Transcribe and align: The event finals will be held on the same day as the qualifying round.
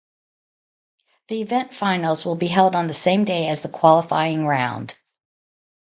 The 1.27 1.41
event 1.43 1.75
finals 1.75 2.25
will 2.25 2.33
be 2.33 2.47
held 2.47 2.73
on 2.73 2.87
the 2.87 2.93
same 2.95 3.23
day 3.23 3.47
as 3.47 3.61
the 3.61 3.69
qualifying 3.69 4.47
round. 4.47 4.97